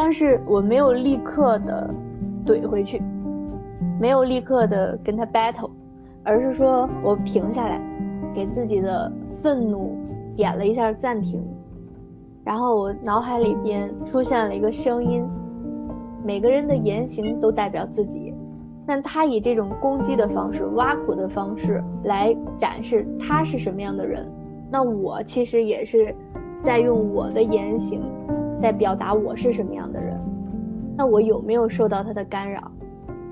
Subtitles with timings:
[0.00, 1.92] 但是我没有立刻的
[2.46, 3.02] 怼回去，
[4.00, 5.70] 没有立刻的跟他 battle，
[6.22, 7.80] 而是说我停下来，
[8.32, 9.10] 给自己的
[9.42, 9.98] 愤怒
[10.36, 11.44] 点了一下暂停，
[12.44, 15.28] 然后我脑海里边出现了一个声音：
[16.24, 18.32] 每个人的言行都代表自己，
[18.86, 24.30] 但他以这种攻击的方式、挖苦的方式来展示他是什么样的人，
[24.70, 26.14] 那我其实也是
[26.62, 28.00] 在用我的言行。
[28.60, 30.18] 在表达我是什么样的人，
[30.96, 32.70] 那我有没有受到他的干扰？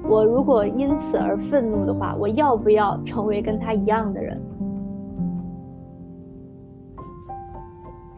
[0.08, 4.40] 我如果因此而愤怒的话，我要不要成为跟他一样的人？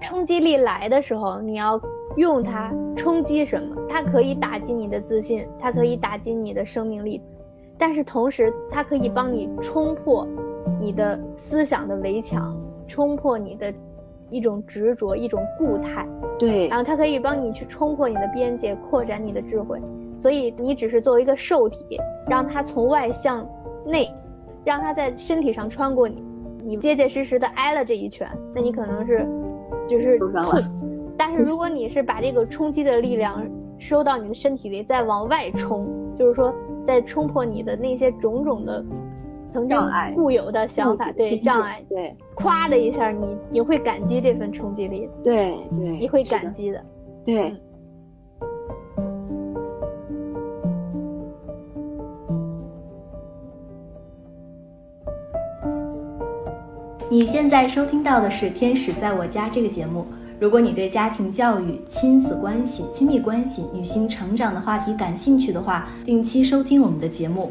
[0.01, 1.81] 冲击力来的时候，你要
[2.17, 3.77] 用它冲击什么？
[3.89, 7.23] 它可以打击你的自信，它可以打击你的生命力，
[7.79, 10.27] 但是同时，它可以帮你冲破
[10.79, 12.57] 你的思想的围墙，
[12.87, 13.73] 冲破你的。
[14.31, 16.07] 一种执着，一种固态，
[16.39, 19.81] 对，然后它可以帮你去冲破你的边界，扩展你的智慧。
[20.19, 23.49] 所以你只是作为一个受体，让它从外向
[23.87, 24.09] 内，
[24.65, 26.23] 让它在身体上穿过你，
[26.65, 29.27] 你结结实实的挨了这一拳，那你可能是
[29.89, 30.45] 就是痛。
[31.17, 33.45] 但是如果你是把这个冲击的力量
[33.79, 36.53] 收到你的身体里，再往外冲，就是说
[36.85, 38.85] 再冲破你的那些种种的。
[39.53, 39.79] 曾经
[40.15, 46.85] 固有的想法，对障碍，对，咵的一下，你你会感激这份冲击力，对对，你会感激的，
[47.25, 47.53] 对。
[57.11, 60.05] 你现在收听到的是《天使在我家》这个节目。
[60.39, 67.51] 如果你对家庭教育、亲子关系、亲密关系、女性成长的话题感兴趣的话，定期收听我们的节目。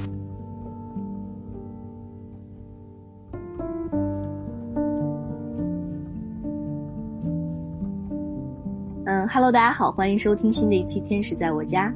[9.33, 11.87] ，Hello，大家好，欢迎收听新的一期《天使在我家》。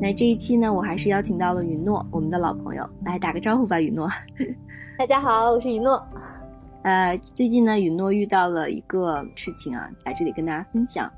[0.00, 4.08] 那这一期呢，我还是邀请到了允诺，我们的老朋友，来打个招呼吧，允诺。
[4.98, 6.04] 大家好，我是允诺。
[6.82, 11.08] 呃，最近呢，允诺遇到了一个事情啊，来这里跟大家分享，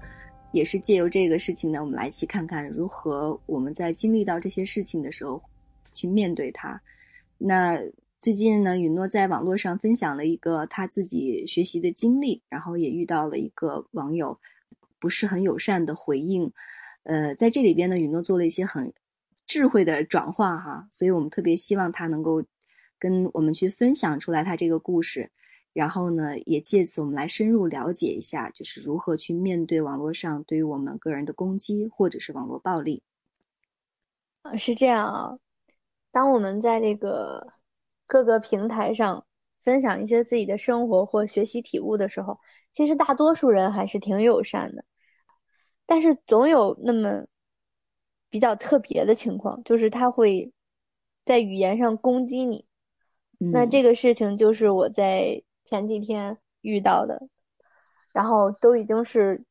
[0.53, 5.43] 也是借由这个事情呢，我们来一起看看如何我们在经历到这些事情的时候
[5.95, 6.79] 去面对它。
[7.39, 7.79] 那
[8.21, 14.39] 最近呢，允诺在网络上分享了一个他自己学习的经历，然后也遇到了一个网友。
[15.03, 16.49] 不是很友善的回应，
[17.03, 18.93] 呃，在这里边呢，允诺做了一些很
[19.47, 22.41] 智慧的转化哈，所以我们特别希望他能够
[23.01, 25.29] 跟我们去分享出来他这个故事，
[25.73, 33.03] 然后呢，也借此我们来深入了解一下，就是如何去面对网络上对于我们个人的攻击或者是网络暴力。
[34.43, 35.37] 啊，是这样啊，
[36.13, 37.53] 当我们在这个
[38.07, 39.27] 各个平台上
[39.65, 42.39] 分享一些自己的生活或学习体悟的时候，
[42.73, 44.85] 其实大多数人还是挺友善的。
[45.87, 47.27] 但是总有那么
[48.31, 50.53] 比较特别的情况，就是他会
[51.25, 52.67] 在语言上攻击你。
[53.39, 57.27] 那这个事情就是我在前几天遇到的，
[58.13, 59.45] 然后都已经是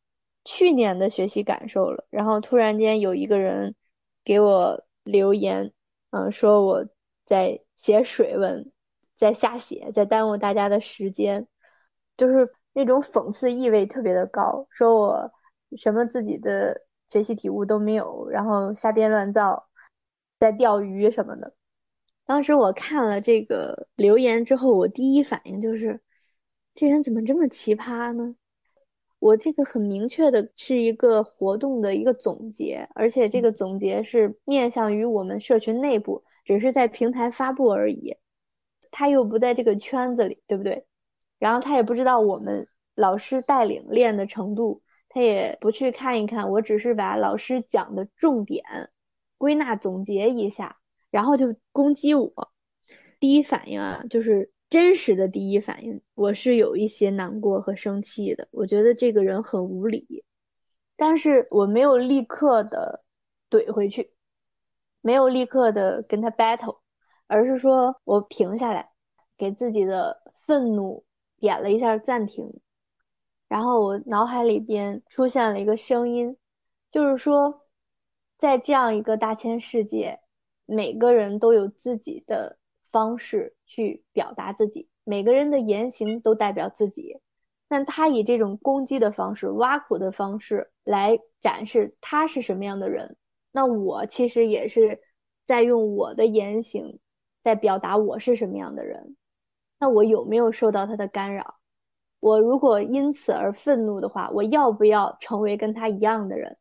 [0.43, 2.07] 去年的学习感受了。
[2.09, 3.75] 然后突然间有一个人
[4.23, 5.73] 给我留言，
[6.09, 6.87] 嗯，说我
[7.25, 8.71] 在写水文，
[9.15, 11.47] 在瞎写，在耽误大家的时间，
[12.17, 15.31] 就是那种讽刺意味特别的高，说我。
[15.77, 19.67] 什么自己的学习体悟都没有，然后瞎编乱造，
[20.39, 21.53] 在钓鱼什么的。
[22.25, 26.01] 当时我看了这个留言之后，我第一反应就是，
[26.73, 28.35] 这人怎么这么奇葩呢？
[29.19, 38.15] 我这个很明确的是一个活动的一个总结，而且这个总结是面向于我们社群内部，只是在平台发布而已。
[38.89, 40.85] 他又不在这个圈子里，对不对？
[41.37, 44.81] 然后他也不知道我们老师带领练的程度。
[45.13, 48.63] 他也不去看一看，我只是把老师讲的重点
[49.37, 50.77] 归纳总结一下，
[51.09, 52.49] 然后就攻击我。
[53.19, 58.47] 第一反应啊，就是真实的第一反应，我是有一些难过和生气的。
[58.51, 60.23] 我觉得这个人很无理，
[60.95, 63.03] 但是我没有立刻的
[63.49, 64.13] 怼回去，
[65.01, 66.79] 没有立刻的跟他 battle，
[67.27, 68.91] 而是说我停下来，
[69.37, 71.03] 给自己的愤怒
[71.37, 72.61] 点了一下暂停。
[73.51, 76.37] 然后我脑海里边出现了一个声音，
[76.89, 77.67] 就是说，
[78.37, 80.21] 在这样一个大千世界，
[80.65, 82.57] 每个人都有自己的
[82.93, 87.19] 方式去表达自己，每个人的言行都代表自己。
[87.67, 93.17] 但他以这种攻击的方式、挖苦的方式来展示他是什么样的人，
[93.51, 95.01] 那我其实也是
[95.45, 97.01] 在用我的言行
[97.43, 99.17] 在表达我是什么样的人。
[99.77, 101.55] 那我有没有受到他的干扰？
[102.21, 106.55] 我如果因此而愤怒的话，我要不要成为跟他一样的人？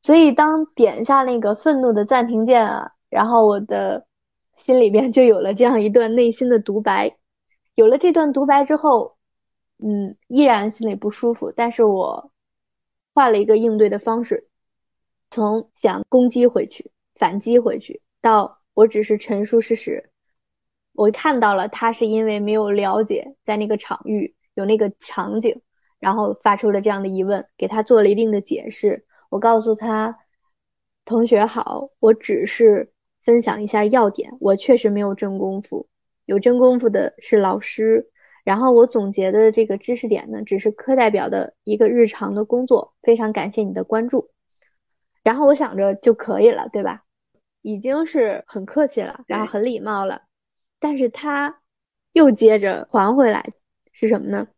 [0.00, 4.06] 所以当点下那个愤怒的暂停键啊，然后我的
[4.56, 7.16] 心里边就有了这样一段内心的独白。
[7.74, 9.16] 有了这段独白之后，
[9.78, 12.30] 嗯，依然心里不舒服，但是我
[13.12, 14.48] 换了一个应对的方式，
[15.30, 20.10] 从想攻击回去、反击回去，到我只是陈述事实。
[20.92, 24.36] 我看到了他是因为没有了解在那个场域。
[24.56, 25.60] 有那个场景，
[26.00, 29.04] 然后发出了这样的疑问，给他做了一定的解释。
[29.28, 30.16] 我告诉他
[31.04, 32.90] ：“同学好，我只是
[33.22, 35.88] 分享一下要点，我确实没有真功夫，
[36.24, 38.10] 有真功夫的是老师。
[38.44, 42.94] 然后我总结的这个知识点呢，只是课代表的一个日常的工作。
[43.02, 44.30] 非常感谢你的关注。
[45.22, 47.02] 然后我想着就可以了，对吧？
[47.60, 50.22] 已经是很客气了，然后很礼貌了。
[50.78, 51.60] 但是他
[52.12, 53.50] 又接着还回来。”
[53.98, 54.48] 是什么呢？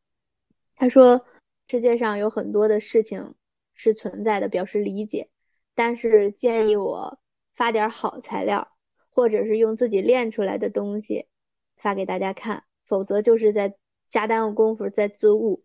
[0.75, 1.25] 他说，
[1.69, 3.37] 世界上有很多的事情
[3.73, 5.31] 是存在的，表示理解，
[5.76, 7.20] 但是建议我
[7.55, 8.76] 发点好材料，
[9.11, 11.29] 或者是用自己练出来的东西
[11.76, 13.76] 发给大家看，否则就是在
[14.11, 15.62] 瞎耽误功夫，在自误，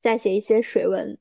[0.00, 1.18] 再写一些水文，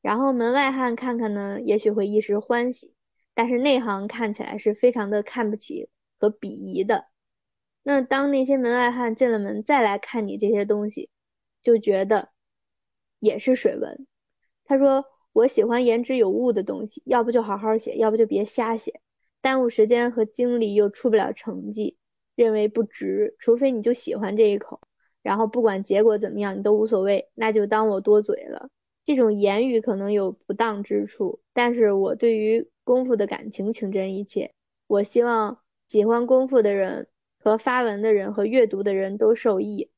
[0.00, 2.94] 然后门外汉看看呢，也许会一时欢喜，
[3.34, 5.90] 但是内行看起来是非常的看不起
[6.20, 7.06] 和鄙夷的。
[7.82, 11.10] 那当那些门外汉进了门，再来看你这些东西。
[11.62, 12.30] 就觉得
[13.18, 14.06] 也是水文。
[14.64, 19.00] 他说：“我喜欢言之有物的东西，要不就好好写，要不就别瞎写，
[19.40, 21.96] 耽误时间和精力又出不了成绩，
[22.34, 23.36] 认为不值。
[23.38, 24.80] 除非你就喜欢这一口，
[25.22, 28.70] 然后不管结果怎么样，你都无所谓，那就当我多嘴了。
[29.04, 34.54] 这种言语可能有不当之处，但是我对于功夫的感情情真意切。
[34.86, 39.90] 我希望喜欢功夫的人和发文的人和阅读的人都受益。”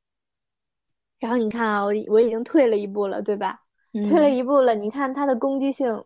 [1.18, 3.62] 然后你看啊，我我已经退了一步了，对吧？
[3.92, 6.04] 退了一步了，你看他的攻击性，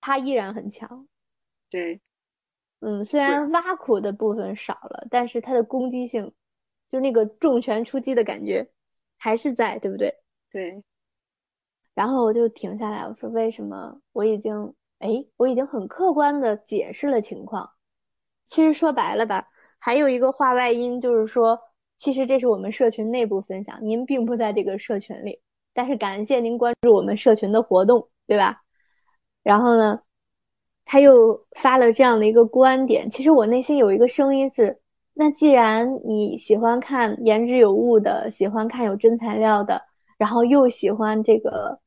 [0.00, 1.06] 他依然很强。
[1.68, 2.00] 对，
[2.80, 6.32] 嗯，虽然挖苦的部分少了，但是他的攻击性，
[6.88, 8.70] 就那个重拳出击的感觉
[9.18, 10.16] 还是在，对不对？
[10.50, 10.82] 对。
[11.94, 14.00] 然后我就停下来，我说为什么？
[14.12, 17.70] 我已经，哎，我已经很客观的解释了情况。
[18.46, 21.60] 其实说白了吧，还有一个话外音，就是说。
[21.98, 25.40] 其实这是我们社群内部分享，您并不在这个社群里，
[25.72, 28.62] 但是感谢您关注我们社群的活动，对吧？
[29.42, 30.00] 然后呢，
[30.84, 34.78] 他又发了这样的一个观点，其实我内心有一个声音是，
[35.14, 39.82] 那既然你喜欢看言之有物的，喜欢看有真材料的，
[40.18, 41.80] 然后又喜欢这个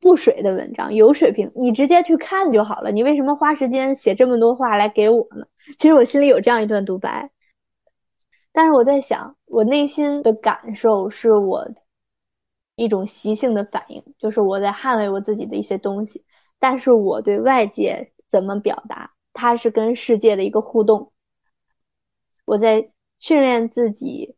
[0.00, 5.46] 不水的文章，有水平，你直接去看就好了，你为什么花时间写这么多话来给我呢？
[5.78, 7.30] 其实我心里有这样一段独白。
[8.52, 11.68] 但是我在想，我内心的感受是我
[12.74, 16.24] 一种习性的反应，就是我在捍卫我自己的一些东西。
[16.58, 21.12] 但是我对外界怎么表达，它是跟世界的一个互动。
[22.44, 22.90] 我在
[23.20, 24.34] 训练自己，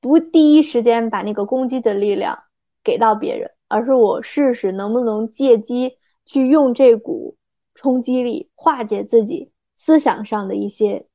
[0.00, 2.44] 不第一时间把那个攻击的力量
[2.82, 7.36] 给到别人，而是我试试能不能借机去用这股
[7.74, 11.06] 冲击力化解自己思想上的一些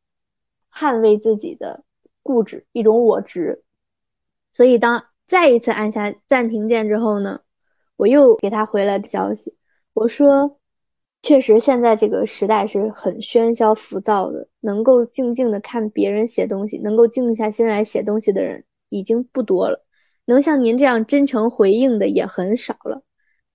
[0.72, 1.84] 捍卫自己的。
[2.32, 3.62] 固执，一种我执，
[4.54, 7.42] 所以当再一次按下暂停键之后呢，
[7.98, 9.58] 我又给他回了消息，
[9.94, 10.58] 我说，
[11.22, 19.84] 确实现在这个时代是很喧嚣浮躁的，能够静静的看别人写东西，能够静下心来写东西的人已经不多了，
[20.24, 23.04] 能像您这样真诚回应的也很少了，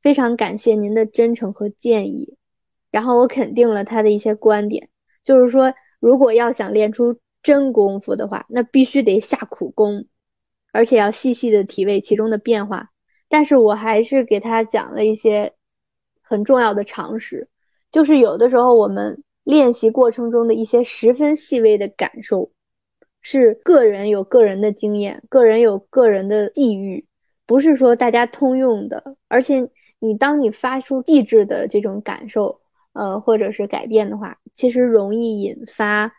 [0.03, 2.37] 非常感谢您的真诚和建议，
[2.91, 4.91] 然后我肯定了他的一些观点，
[5.25, 7.19] 就是说，如果要想练出。
[7.47, 10.07] 真功夫的话，那必须得下苦功，
[10.73, 12.91] 而且要细细的体味其中的变化。
[13.29, 15.53] 但是我还是给他讲了一些
[16.23, 17.49] 很重要的常识，
[17.93, 22.51] 就是有的时候我们练习过程中的一些十分细微的感受，
[23.23, 27.07] 是个人有个人的经验，个人有个人的际遇，
[27.47, 29.15] 不是说大家通用的。
[29.29, 32.61] 而且你当你发出细致的这种感受，
[32.93, 36.13] 呃，或者是改变的话，其实容易引发。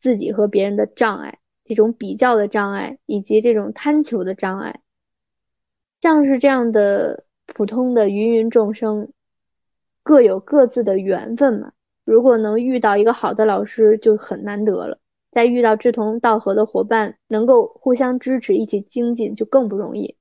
[0.00, 4.80] 自己和别人的障碍，这种比较的障碍，以及这种贪求的障碍，
[6.00, 9.12] 像是这样的普通的芸芸众生，
[10.02, 11.72] 各有各自的缘分嘛。
[12.04, 14.98] 如果能遇到一个好的老师，就很难得了。
[15.30, 20.16] 再遇到志同道合的伙伴，能够互相支持，一起精进，就更不容易。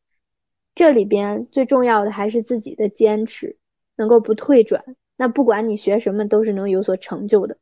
[0.76, 3.58] 这里边最重要的还是自己的坚持，
[3.96, 4.84] 能够不退转。
[5.18, 7.58] 那不管你学什么，都是能有所成就的。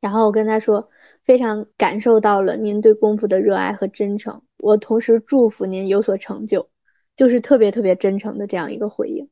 [0.00, 0.90] 然后我跟他说，
[1.24, 4.42] 非常感受到了您对功夫的热爱和真诚。
[4.58, 6.68] 我同时祝福您有所成就，
[7.16, 9.28] 就是特别特别真诚的这样一个回应。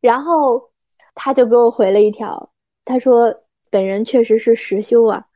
[0.00, 0.70] 然后
[1.14, 2.52] 他就给我回了一条，
[2.84, 5.26] 他说本人确实是实修啊。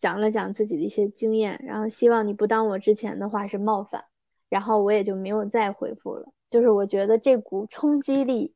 [0.00, 4.04] 讲了讲自己的一些经验，然后希望你不当我之前的话是冒犯，
[4.48, 6.32] 然后我也就没有再回复了。
[6.50, 8.54] 就是我觉得这股冲击力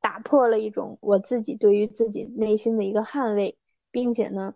[0.00, 3.58] 打破了一种我自己对于自己内心的一个捍卫，
[3.90, 4.54] 并且呢，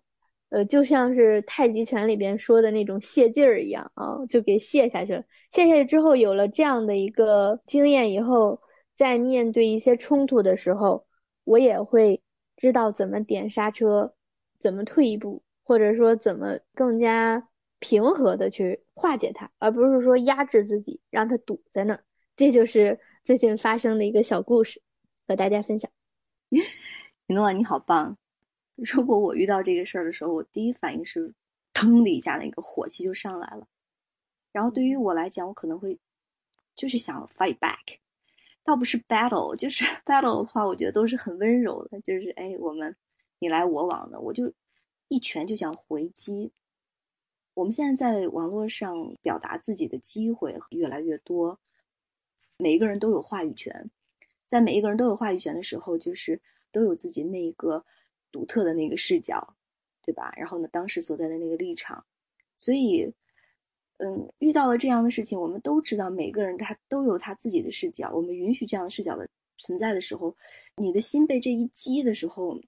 [0.52, 5.25] 呃，就像是太极拳里边说的那种泄劲儿一样啊，就给泄下去了。
[5.50, 8.61] 泄下去之后，有了这样的一个经验以后，
[8.94, 11.06] 在面对一些冲突的时候，
[11.44, 12.23] 我也会
[12.56, 14.14] 知道怎么点刹车，
[14.61, 15.42] 怎么退一步。
[15.64, 22.04] 或者说怎么更加平和的去化解它，而不是说压制自己，让它堵在那儿。
[22.37, 24.82] 这就是最近发生的一个小故事，
[25.26, 25.90] 和大家分享。
[26.50, 28.18] 雨诺，你好棒！
[28.84, 31.32] 如果我遇到这个事儿的时候，我第一反应是
[31.72, 33.66] 腾的一下，那个火气就上来了。
[34.52, 35.98] 然后对于我来讲，我可能会
[36.74, 37.98] 就是想 fight back，
[38.64, 42.94] 倒不是 battle，就是 battle 的话，我觉得都是很温柔的，就是哎，我们
[43.38, 44.52] 你来我往的，我就。
[45.08, 46.50] 一拳就想回击。
[47.52, 51.60] 我们现在在网络上表达自己的机会越来越多，
[52.56, 53.90] 每一个人都有话语权。
[54.46, 57.84] 在每一个人都有话语权的时候，就是都有自己那一个
[58.32, 59.54] 独特的那个视角，
[60.02, 60.32] 对吧？
[60.36, 62.04] 然后呢，当时所在的那个立场。
[62.58, 63.12] 所以，
[63.98, 68.10] 嗯，遇到了这样的事情，我们都知道每个人他都有他自己的视角。
[68.12, 70.34] 我们允许这样的视角的存在的时候，
[70.76, 72.58] 你的心被这一击的时候，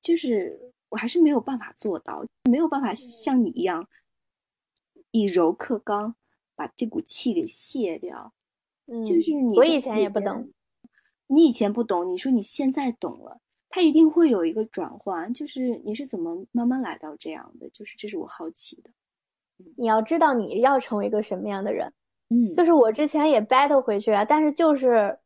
[0.00, 0.72] 就是。
[0.90, 3.88] 我还是没有办法做到，没有办法像你一样
[5.12, 6.16] 以柔克刚，
[6.56, 8.34] 把这股气给卸掉。
[8.86, 10.50] 嗯，就是你，我以前也不懂，
[11.28, 15.32] 你以前不懂，你说你现在懂了，他一定会有一个转换。
[15.32, 17.70] 就是你是怎么慢慢来到这样的？
[17.70, 18.90] 就是这是我好奇的。
[19.78, 21.92] 你要知道你要成为一个什么样的人。
[22.28, 25.18] 嗯，就是我之前也 battle 回去啊，但是就是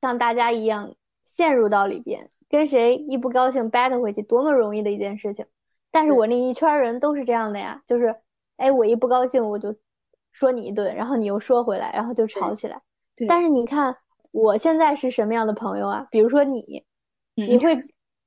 [0.00, 0.94] 像大家一样
[1.36, 2.30] 陷入到里边。
[2.48, 5.46] 跟谁一不高兴 battle 回去，多么容易的一件事情。
[5.90, 8.14] 但是我那一圈人都是这样的呀，就是，
[8.58, 9.74] 哎，我一不高兴我就
[10.32, 12.82] 说你一顿，然后你又说回来，然后就吵起来。
[13.26, 13.96] 但是你看
[14.32, 16.08] 我现在是什么样的朋友啊？
[16.10, 16.84] 比如说你，
[17.46, 17.76] 你会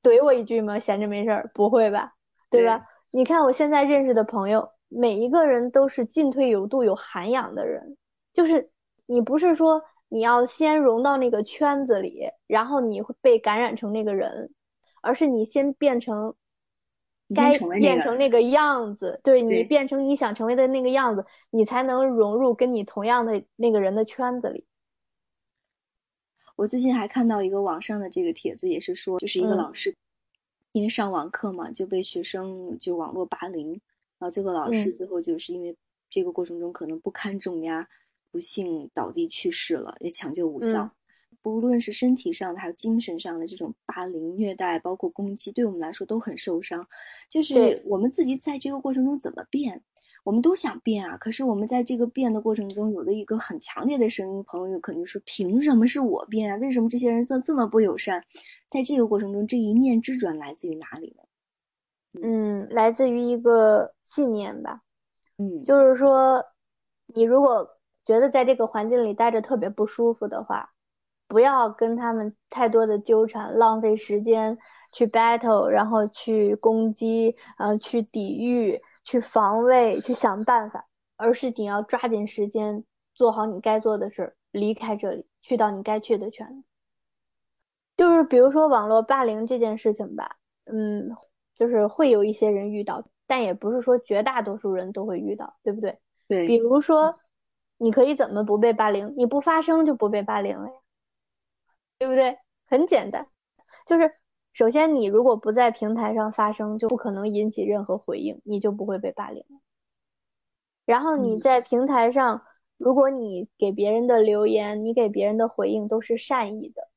[0.04, 0.80] 怼我一句吗？
[0.80, 2.14] 闲着没事儿，不会吧？
[2.50, 2.86] 对吧？
[3.12, 7.98] 你看我现在认识的朋友，每一个人都是进退有度、有涵养的人，
[8.34, 8.72] 就是
[9.06, 9.84] 你不是说。
[10.08, 14.54] 你要先融到那个圈子里，然后你会被感染成那个人，
[15.02, 16.36] 而是你先变成
[17.36, 24.68] 该变成那个样子，对你变成你想成为的那个样子，你才能融入跟你同样的那个人的圈子里。
[26.56, 29.96] 我最近还看到一个网上的这个帖子，也是说，就是一个老师
[30.72, 33.72] 因为上网课嘛，就被学生就网络霸凌，
[34.18, 35.76] 然后这个老师最后就是因为
[36.10, 37.88] 这个过程中可能不堪重压。
[38.32, 40.92] 不幸倒地去世了，也抢救无效。
[41.42, 46.86] 不论是身体上的，还有精神上的这种霸凌、虐待，包括攻击，对我们来说都很受伤。
[47.30, 49.82] 就是我们自己在这个过程中怎么变，
[50.26, 51.16] 我们都想变啊。
[51.16, 56.58] 可是我们在这个变的过程中，有了一个很强烈的声音，朋友肯定说：凭什么是我变啊？
[56.58, 58.22] 为什么这些人这这么不友善？
[58.68, 61.24] 在这个过程中，这一念之转来自于哪里呢？
[62.22, 64.82] 嗯，来自于一个信念吧。
[65.38, 66.44] 嗯，就是说，
[67.06, 67.72] 你如果。
[68.08, 70.70] 觉得在这个环境里待着特别不舒服的话，
[71.28, 74.56] 不要跟他们太多的纠缠，浪费时间
[74.94, 82.84] 去 battle，然后去攻击，呃，去抵御，去防卫，去想办法，而是你要抓紧时间
[83.14, 86.68] 做好你该做的事，离开这里，去到你该去的圈子。
[87.96, 90.36] 就是比如说网络霸凌这件事情吧，
[90.66, 91.16] 嗯，
[91.56, 96.00] 就是会有一些人遇到，但也不是说绝大多数人都会遇到，对不对？
[96.28, 96.46] 对。
[96.48, 97.18] 比如说。
[97.78, 99.16] 你可以怎么不被霸凌？
[99.18, 100.76] 你不发声就不被霸凌了呀，
[101.98, 102.38] 对不对？
[102.68, 103.28] 很简单，
[103.86, 104.16] 就是
[104.56, 109.44] 首先你如果不在平台上发声，就不可能引起任何回应，你就不会被霸凌。
[110.86, 112.42] 然后你在平台上，
[112.78, 116.88] 如果你给别人的留言，你给别人的回应都是善意的，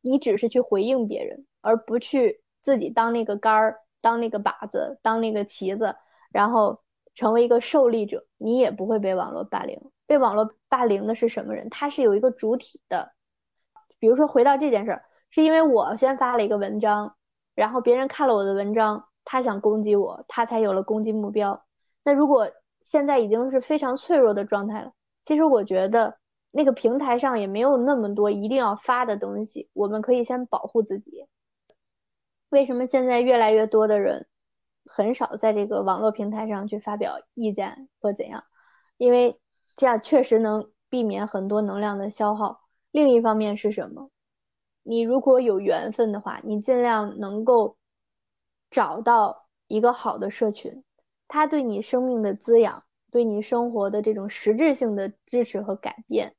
[0.00, 5.96] 你只是去回应别人，而不去自己当那个杆儿、当那个靶子、当那个旗子，
[6.30, 6.80] 然后
[7.14, 9.80] 成为一个受力者，你也不会被网络霸凌。
[10.06, 11.70] 被网络霸凌的是什么人？
[11.70, 13.10] 他是有一个主体的，
[13.98, 17.16] 比如说回到这件事儿，是因为我先发了一个文章，
[17.54, 21.64] 然后别人看了我的文章，他想攻击我，他才有了攻击目标。
[22.04, 22.50] 那如果
[22.82, 24.92] 现在已经是非常脆弱的状态了，
[25.24, 26.18] 其实我觉得
[26.50, 31.26] 那个平台上也没有那么多一定要发的东西，我们可以先保护自己。
[32.48, 34.26] 为什么现在越来越多的人
[34.84, 38.42] 很少在这个网络平台上去发表意见或怎样？
[38.96, 39.38] 因为
[39.76, 42.60] 这样确实能避免很多能量的消耗。
[42.90, 44.10] 另一方面是什么？
[44.82, 47.76] 你如果有缘分的话，你尽量能够
[48.70, 50.82] 找到一个好的社群，
[51.28, 56.34] 它对你生命的滋养，对你生活的这种实质性的支持和改变，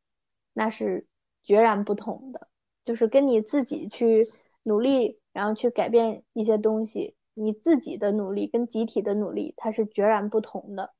[0.53, 1.07] 那是
[1.43, 2.47] 决然不同的。
[2.83, 4.27] 就是跟你自己去
[4.63, 10.91] 努力，然后去改变一些东西，你自己的努力跟集体的努力，它是决然不同的。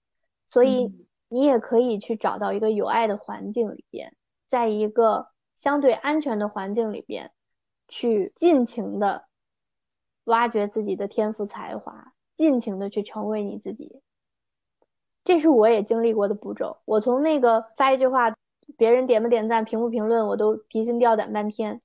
[0.47, 0.93] 所以
[1.27, 4.15] 你也可以去找到一个有爱的环境里边，
[4.47, 5.30] 在一个。
[5.61, 7.31] 相对安全的环境里边，
[7.87, 9.27] 去尽情的
[10.23, 14.01] 挖掘自己的天赋才华，尽情的去成为你自己。
[15.23, 16.81] 这是我也经历过的步骤。
[16.85, 18.35] 我从那个发一句话，
[18.75, 21.79] 别人点不点赞、评不评论，我都提心吊胆半天。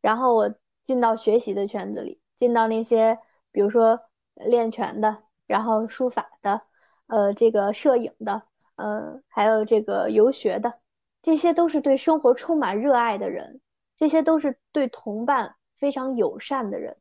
[0.00, 0.54] 然后我
[0.84, 3.18] 进到学习的圈子里，进到那些
[3.50, 3.98] 比如说
[4.34, 6.62] 练拳的，然后书法的，
[7.08, 8.42] 呃，这个摄影的，
[8.76, 10.81] 呃，还有这个游学的。
[11.22, 13.60] 这些都是对生活充满热爱的人，
[13.96, 16.96] 这些都是对同伴非常友善的人，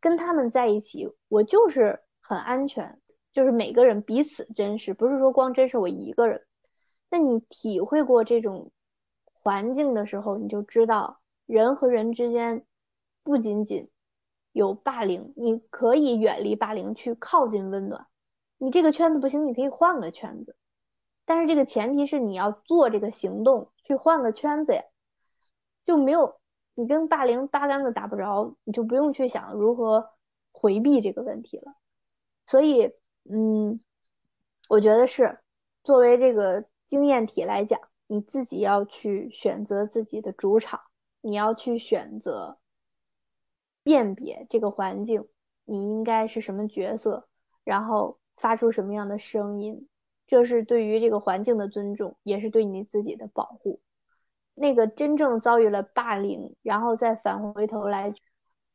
[0.00, 3.00] 跟他们在一起，我就是很安全，
[3.32, 6.44] 就是每个人彼此真实，不是说光真实我一个人。
[7.10, 8.72] 那你体会过这种
[9.24, 12.64] 环境的时候，你就知道人和人之间
[13.22, 13.88] 不仅仅
[14.52, 18.06] 有霸凌，你可以远离霸凌，去靠近温暖。
[18.58, 20.56] 你这个圈子不行，你可以换个圈子。
[21.30, 24.82] 但是这个前提是你要做这个行动去换个圈子呀，
[25.84, 26.40] 就没有
[26.74, 30.10] 你跟霸凌八竿子打不着，你就不用去想如何
[30.50, 31.76] 回避这个问题了。
[32.46, 32.94] 所以，
[33.30, 33.78] 嗯，
[34.68, 35.38] 我觉得是
[35.84, 40.80] 作为这个经验体来讲，你自己要去选择自己的主场，
[41.20, 42.58] 你要去选择
[43.84, 45.28] 辨别这个环境，
[45.64, 47.28] 你应该是什么角色，
[47.62, 49.86] 然后发出什么样的声音。
[50.30, 53.80] 这是对于这个环境的尊重，也是对你自己的保护。
[54.54, 58.14] 那个真正遭遇了霸凌，然后再返回头来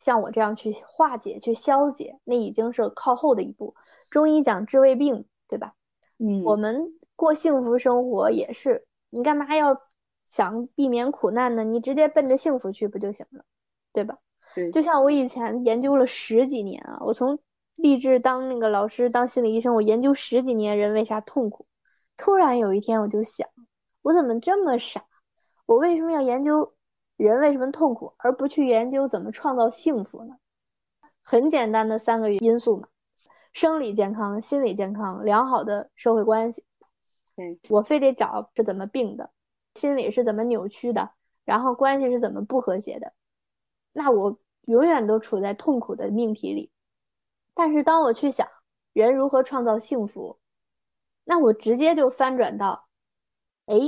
[0.02, 3.74] 像我这样去化解、去消解，那已经是靠后的一步。
[4.10, 5.76] 中医讲治未病，对吧？
[6.18, 9.78] 嗯，我们过幸福生活也是，你干嘛要
[10.28, 11.64] 想避免苦难呢？
[11.64, 13.46] 你直接奔着幸福去不就行了，
[13.94, 14.18] 对吧？
[14.56, 17.40] 对，就像我以前研究了十几年啊，我从。
[17.76, 19.76] 立志当那个老师，当心理医生。
[19.76, 21.68] 我研究十几年人为啥痛苦，
[22.18, 23.50] 突然有一天我就想，
[24.02, 25.06] 我怎么这么傻？
[25.66, 26.74] 我为什么要研究
[27.18, 30.38] 人为什么痛苦，而不去研究怎么创造幸福呢？
[31.22, 32.88] 很简单的三个因素嘛：
[33.52, 36.64] 生理健康、心理健康、良好的社会关系。
[37.36, 39.32] 对，我非得找是怎么病的，
[39.74, 41.12] 心理是怎么扭曲的，
[41.44, 43.12] 然后关系是怎么不和谐的，
[43.92, 46.72] 那我永远都处在痛苦的命题里。
[47.56, 48.48] 但是当我去想
[48.94, 50.38] 人如何创造幸福，
[51.24, 52.86] 那我直接就翻转到，
[53.66, 53.80] 哎，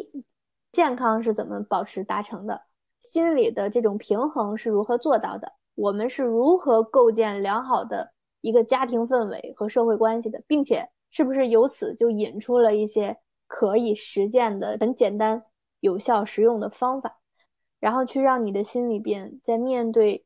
[0.72, 2.64] 健康是怎么保持达成的？
[3.02, 5.54] 心理的这种平衡是如何做到的？
[5.76, 10.42] 我们是如何构建良好的一个家庭氛围和社会关系的？
[10.48, 15.44] 并且是不是由此就引出了一些可以实践的很简单、
[15.80, 17.20] 有效、实用的方法，
[17.80, 20.26] 然后去让你的心里边在面对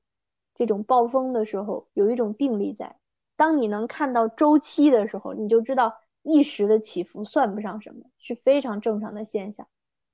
[0.55, 2.97] 这种暴风的时候有一种定力在。
[3.41, 9.67] 当你能看到周期的时候，你就知道一时的起伏算不上什么，是非常正常的现象。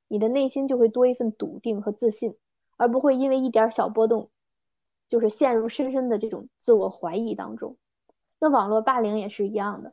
[0.08, 2.38] 你的内心就会多一份笃定和自信，
[2.78, 4.30] 而不会因为一点小波动，
[5.10, 7.76] 就是陷入深深的这种自我怀疑当中。
[8.40, 9.92] 那网络霸凌也是一样的，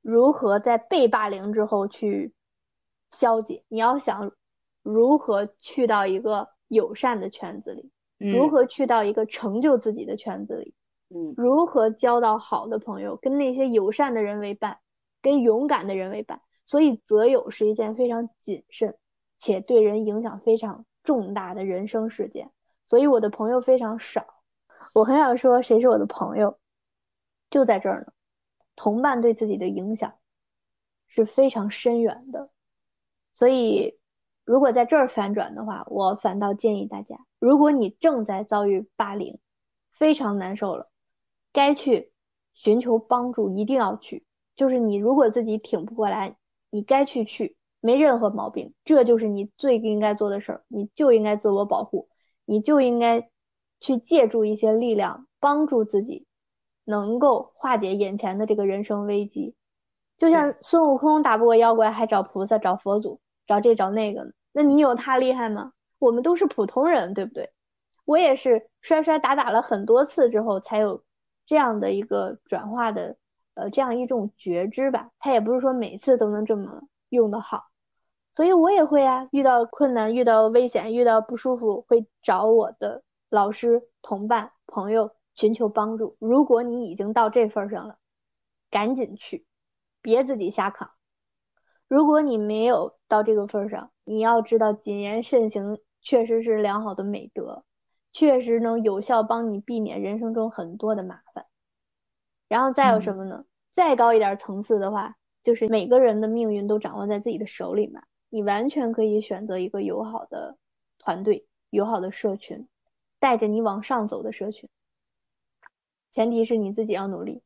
[0.00, 2.32] 如何在被霸凌之后去
[3.10, 3.64] 消解？
[3.66, 4.30] 你要想
[4.84, 10.74] 如何去到一个友善的圈子里，如何去到一个成就自己的圈子里。
[11.36, 14.78] 如何交到好的朋友，跟那些友善的人为伴，
[15.20, 16.40] 跟勇敢的人为伴。
[16.66, 18.96] 所以择友是一件非常谨慎
[19.38, 22.52] 且对人影响非常重大的人生事件。
[22.84, 24.24] 所以我的朋友非常少。
[24.94, 26.58] 我很想说谁是我的朋友，
[27.50, 28.12] 就在这儿呢。
[28.76, 30.14] 同伴对自己的影响
[31.06, 32.50] 是非常深远的。
[33.32, 33.98] 所以
[34.44, 39.38] 如果在这儿反转的话，我反倒建议大家，如果你正在遭遇霸凌，
[39.90, 40.89] 非常难受了。
[41.52, 42.12] 该去
[42.52, 44.24] 寻求帮助，一定要去。
[44.56, 46.36] 就是你如果自己挺不过来，
[46.70, 48.74] 你该去去，没任何毛病。
[48.84, 52.08] 这就是你最应该做的事儿，你就应该自我保护，
[52.44, 53.30] 你就应该
[53.80, 56.26] 去借助一些力量帮助自己
[56.84, 59.54] 能够化解眼前的这个人生危机。
[60.18, 64.32] 就像孙悟空打不过妖怪，还找菩萨、找佛祖、找这找那个呢。
[64.52, 65.72] 那你有他厉害吗？
[65.98, 67.50] 我们都是普通人，对不对？
[68.04, 71.02] 我也是摔摔打打了很多次之后，才有
[71.50, 73.16] 这样的一个转化的，
[73.54, 75.10] 呃，这样一种觉知吧。
[75.18, 77.64] 他也不是说每次都能这么用的好，
[78.36, 86.16] 所以我也会啊，遇到困难、遇到危险、遇到不舒服，会找我的老师、同伴、朋友寻求帮助。
[86.20, 87.98] 如果你已经到这份上了，
[88.70, 89.44] 赶紧去，
[90.00, 90.92] 别自己瞎扛。
[91.88, 97.64] 如果你没有到这个份上，你要知道谨言慎行确实是良好的美德，
[98.12, 101.46] 确实能有效帮你避免人生中很多的麻烦。
[102.48, 103.44] 然后再有什么呢？
[103.72, 110.56] 再高一点层次的话，就是每个人的命运都掌握在自己的手里嘛，你完全可以选择一个友好的
[110.98, 112.68] 团队、友好的社群，
[113.20, 114.68] 带着你往上走的社群。
[116.10, 117.42] 前提是你自己要努力。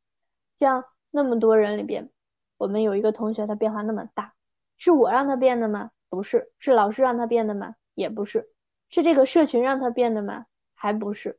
[0.58, 2.10] 像那么多人里边，
[2.56, 4.32] 我们有一个同学，他变化那么大。
[4.78, 5.90] 是我让他变的吗？
[6.08, 7.74] 不是，是老师让他变的吗？
[7.94, 8.50] 也不是，
[8.88, 10.46] 是这个社群让他变的吗？
[10.74, 11.38] 还不是，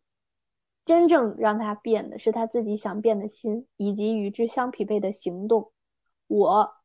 [0.86, 5.72] 真正让他变的是他自己想变的心，以及与之相匹配的行动。
[6.28, 6.76] 我，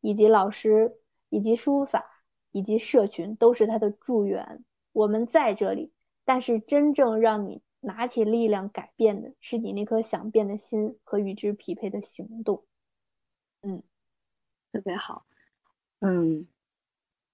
[0.00, 4.64] 以及老师，以及书法，以及社群，都是他的助缘。
[4.92, 5.92] 我们在这里，
[6.24, 12.64] 但是真正让你拿起力量改变的是你那颗想变的心和与之匹配的行动。
[13.62, 13.82] 嗯，
[14.72, 15.26] 特别好。
[16.00, 16.48] 嗯，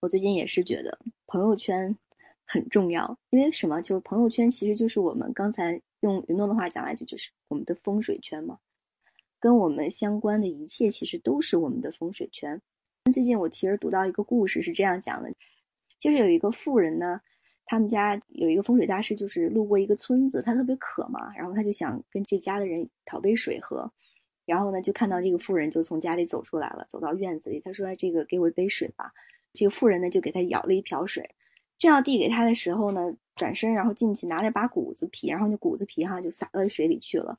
[0.00, 1.96] 我最近也是觉得朋友圈
[2.46, 3.80] 很重要，因为什么？
[3.80, 8.58] 就是朋友圈其实就是我们刚才用云诺的话讲来，就就是我们的风水圈嘛，
[9.40, 12.60] 跟我们相关的一切其实都是我们的风水圈。
[13.12, 15.32] 最近我其实读到一个故事，是这样讲的，
[15.98, 17.20] 就是有一个富人呢，
[17.66, 23.90] 他们家有一个风水大师，就是路过一个村子，他特别渴嘛，然后他就想跟这家的人讨杯水喝。
[24.46, 27.58] 然后呢，就看到这个妇人就从家里走出来了，走到院子里。
[27.60, 29.10] 他说：“这个给我一杯水吧。”
[29.54, 31.26] 这个妇人呢，就给他舀了一瓢水。
[31.84, 33.00] 正要递给他的时候呢，
[33.36, 37.36] 转身然后进去拿了把谷子皮，然后那谷子皮哈就洒到水里去了。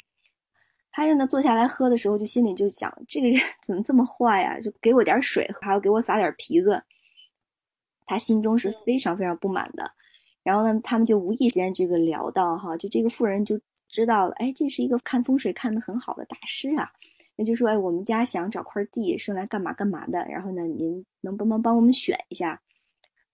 [0.92, 4.60] 他就呢坐下来喝的时候，就心里就想：这个人怎么这么坏呀？
[4.60, 6.82] 就给我点水，还要给我撒点皮子。
[8.06, 9.92] 他心中是非常非常不满的。
[10.44, 13.60] 然后呢，他们就无意间这个聊到哈，就这个妇人就。
[13.88, 16.92] 知道了，哎，这是一个看风水看得很好的大师啊。
[17.38, 20.26] 那就说，哎，我们家想找块地，是用来干嘛干嘛的。
[20.26, 22.60] 然后呢，您能帮忙帮我们选一下？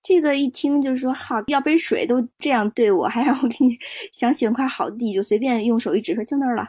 [0.03, 3.77] 这个一听就是说，好，要杯水都这样对我，还让我给你
[4.11, 6.67] 想选块好地，就随便用手一指说就那儿了。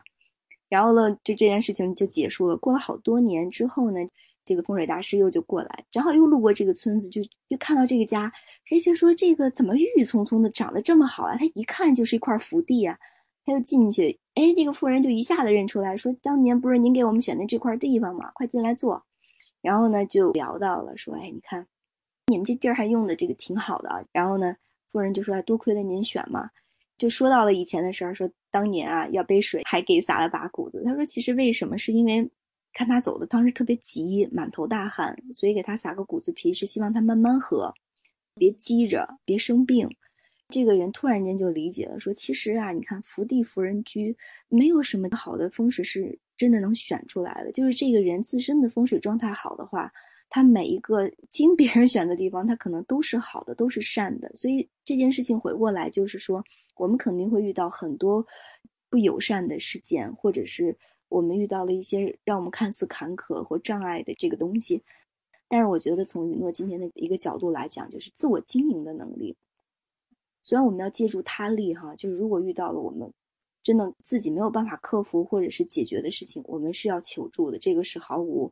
[0.69, 2.57] 然后呢，就这件事情就结束了。
[2.57, 3.99] 过了好多年之后呢，
[4.45, 8.33] 这个风水大师又就过来，正好又路过这个村子，就又看到这个家，
[8.67, 11.37] 人家说这个怎么郁郁葱葱的，长得这么好啊？
[11.37, 12.97] 他一看就是一块福地啊。
[13.45, 18.31] 他就进去，哎，这个妇人就一下子认出来，说：“当年不是您给我们选的这块地方吗？
[18.35, 19.03] 快进来坐。”
[19.61, 21.67] 然后呢，就聊到了，说：“哎，你看，
[22.27, 24.57] 你们这地儿还用的这个挺好的。”然后呢，
[24.89, 26.51] 夫人就说：“多亏了您选嘛。”
[26.99, 30.83] 就说到了以前的事儿，说当年啊要杯水，还给撒了把谷子。
[30.85, 31.77] 他说：“其实为什么？
[31.77, 32.31] 是因为
[32.73, 37.75] 看他走的当时特别急，满头大汗，所以给他撒个谷子皮，是希望他慢慢喝，
[38.37, 39.89] 别急着，别生病。”
[40.49, 44.15] 这个人突然间就理解了，说其实啊，你看福地福人居，
[44.49, 47.51] 没有什么好的风水是真的能选出来的。
[47.53, 49.91] 就是这个人自身的风水状态好的话，
[50.35, 54.35] 他每一个经别人选的地方，他可能都是好的，都是善的。
[54.35, 56.43] 所以这件事情回过来就是说，
[56.77, 58.27] 我们肯定会遇到很多
[58.89, 60.75] 不友善的事件，或者是
[61.11, 64.83] 我们遇到了一些让我们看似坎坷或障碍的这个东西。
[65.49, 69.37] 但是我觉得从雨诺今天的一个角度来讲，就是自我经营的能力。
[70.41, 73.13] 虽然我们要借助他力哈，就是如果遇到了我们
[73.63, 78.51] 真的自己没有办法克服或者是解决的事情，我们是要求助的，这个是毫无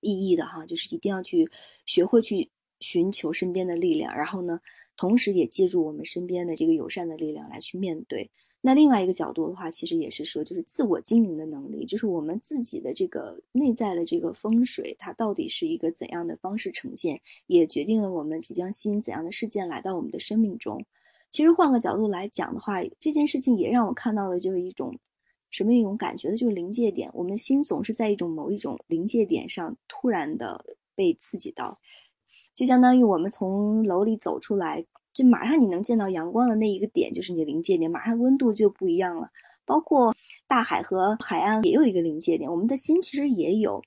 [0.00, 0.64] 意义的哈。
[0.66, 1.50] 就是一定要去
[1.86, 4.60] 学会去寻求身边的力量，然后呢，
[4.96, 8.30] 同时也借助我们身边的这个友善的力量来去面对。
[8.62, 20.84] 那另外一个角度的话，其实也是说，就是自我经营的能力，就是我们自己的这个内在的这个风水，它到底是一个怎样的方式呈现，也决定了我们即将吸引怎样的事件来到我们的生命中。
[21.30, 24.94] 其实换个角度来讲的话，这件事情也让我看到的就是一种
[25.50, 27.10] 什么一种感觉的，就是临界点。
[27.12, 31.78] 我们心总是在一种某一种临界点上突然的被刺激到，
[32.54, 39.28] 就相当于我们从楼里走出来，就马上你能见到阳光的那一个点，就是你的临界点，马上温度就不一样了。
[39.64, 40.14] 包括
[40.46, 43.82] 大海和海岸也有一个临界点，我们的心其实也有。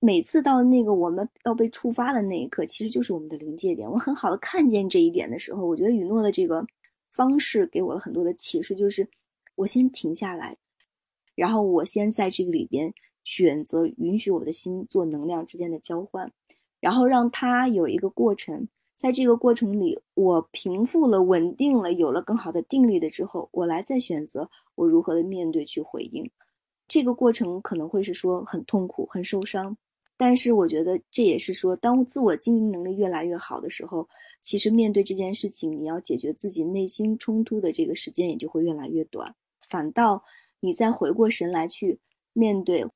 [0.00, 3.90] 每次到那个我们要被触发的那一刻，其实就是我们的临界点。
[3.90, 6.64] 我很好的看见这一点的时候，我觉得雨诺的这个。
[7.10, 9.08] 方式给我了很多的启示，就是
[9.56, 10.56] 我先停下来，
[11.38, 16.28] 然后我先在这个里边选择允许我的心做能量之间的交换，
[16.80, 18.66] 然后让它有一个过程。
[18.96, 26.28] 在这个过程里，我平复了、稳定了，有了更好的定力的之后，我来再选择我如何的面对去回应。
[26.88, 29.76] 这个过程可能会是说很痛苦、很受伤，
[30.16, 34.08] 但是我觉得这也是说，当自我经营能力越来越好的时候，
[34.40, 39.32] 其实面对这件事情，你要解决自己内心冲突的这个时间也就会越来越短。
[39.68, 40.20] 反倒
[40.60, 42.00] 你再回过神来去
[42.32, 42.86] 面对，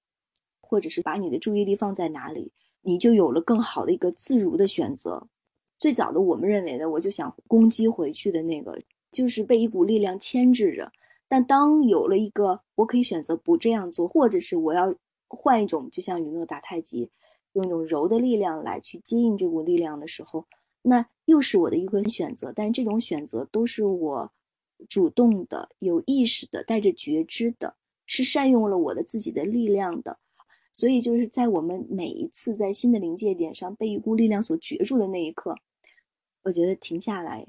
[0.60, 5.28] 或者是把你的注意力放在哪里，你就有了更好的一个自如的选择。
[5.78, 10.90] 最早的我们认为的，我就想攻击回去的那个，就是被一股力量牵制着。
[11.28, 14.94] 但当有了一个我可以选择不这样做，或者是我要
[15.28, 17.10] 换一种，就像雨诺打太极，
[17.54, 20.44] 用一种柔的力量来去接应这股力量的时候，
[20.82, 22.52] 那又是我的一个选择。
[22.54, 24.30] 但这种选择都是我
[24.88, 27.74] 主动的、有意识的、带着觉知的，
[28.06, 30.18] 是善用了我的自己的力量的。
[30.72, 35.54] 所以就是在我们每一次在新的临界点上被一股力量所攫住的那一刻。
[36.42, 37.46] 我觉得停下来，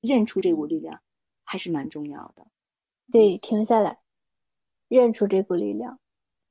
[0.00, 1.00] 认出这股力量，
[1.42, 2.46] 还是蛮重要的。
[3.10, 3.98] 对，停下来，
[4.88, 5.98] 认出这股力量。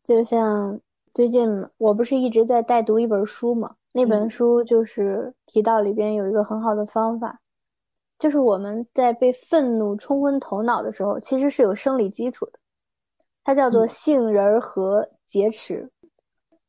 [0.04, 0.82] 就像
[1.14, 3.76] 最近，我不是一直在带读一本书嘛？
[3.92, 7.42] 那本书就是提到里边有一个很好的方法，
[8.18, 12.60] 就是我们在被愤怒冲昏头脑的时候，其实是有生理基础的。
[13.44, 15.92] 它叫做杏仁核劫持，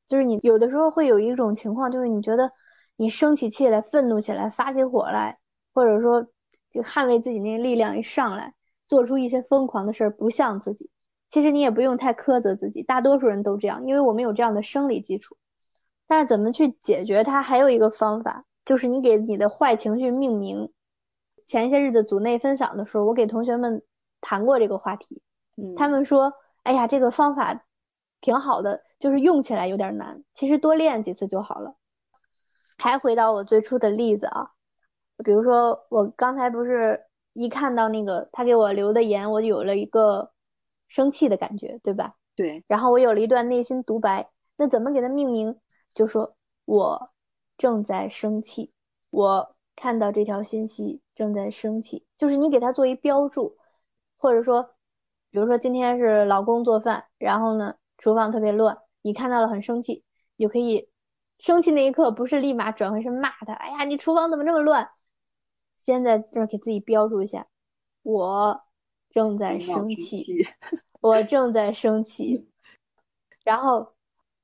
[0.09, 2.53] 就是你有的时候会有一种情况，就是你觉得。
[2.99, 5.39] 你生起气来，愤怒起来，发起火来，
[5.75, 6.29] 或者说
[6.71, 8.55] 就捍卫自己那个力量一上来，
[8.89, 10.89] 做出一些疯狂的事儿，不像自己。
[11.29, 15.37] 其实你也不用太苛责自己，大多数人都这样，因为我们有这样的生理基础。
[16.07, 20.73] 但是怎么去解决它，还有一个方法，就是你给你的坏情绪命名。
[21.47, 23.83] 前些日子组内分享的时候，我给同学们
[24.21, 25.23] 谈过这个话题，
[25.77, 27.65] 他们说：“哎呀，这个方法
[28.21, 31.77] 挺好的，就是用起来有点难，其实多练几次就好了。”
[32.79, 34.51] 还回到我最初的例子啊，
[35.25, 40.33] 比如说我刚才不是一看到那个他给我留的言，我有了一个
[40.89, 42.17] 生气的感觉，对吧？
[42.35, 42.65] 对。
[42.67, 45.59] 然后我有了一段内心独白，那怎么给他命名？
[45.95, 47.11] 就说我
[47.57, 48.73] 正在生气，
[49.09, 53.57] 我看到这条信息正在生气，就是你给他做一标注，
[54.17, 54.71] 或者说，
[55.31, 60.05] 比如说今天是老公做饭，然后呢厨房特别乱，你看到了很生气，
[60.37, 60.89] 你就可以。
[61.39, 63.53] 生气那一刻，不是立马转回身骂他。
[63.53, 64.89] 哎呀，你厨房怎么这么乱？
[65.77, 67.47] 先在这儿给自己标注一下，
[68.03, 68.65] 我
[69.11, 70.25] 正在生气，
[71.03, 72.49] 我正在生气。
[73.45, 73.93] 然后，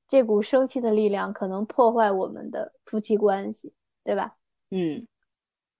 [0.06, 3.72] 这股生气的力量可能破坏我们的夫妻关系，
[4.04, 4.36] 对吧？
[4.68, 5.08] 嗯。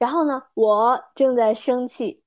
[0.02, 2.24] 然后呢，我正在生气。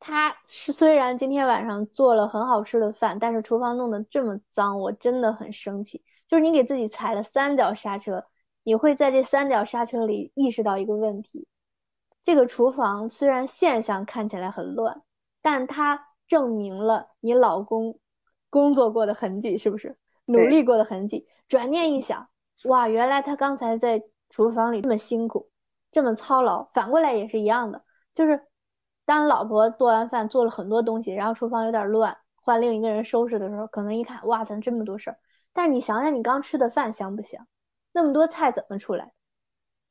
[0.00, 6.02] 他是虽然今天晚上做了很好吃的饭，但是厨房弄得这么脏，我真的很生气。
[6.26, 8.24] 就是你给自己踩了三脚刹车，
[8.64, 11.46] 你会在这三脚刹车里意识到一个问题：
[12.24, 15.02] 这个厨房虽然现象看起来很乱，
[15.42, 18.00] 但它证明了你老公
[18.50, 19.96] 工作过的痕迹，是不是？
[20.24, 21.28] 努力过的痕迹。
[21.46, 22.28] 转念一想，
[22.64, 25.48] 哇，原来他刚才在厨房里这么辛苦，
[25.96, 26.64] 这么操劳。
[26.74, 27.82] 反过来也是一样的，
[28.12, 28.46] 就是
[29.06, 35.18] 当老婆做完饭做了很多东西，然后厨房有点乱，换另一个人收拾的时候，可能一看，哇，咱这么多事儿。
[35.54, 37.48] 但是你想想，你刚吃的饭香不香？
[37.92, 39.14] 那么多菜怎么出来？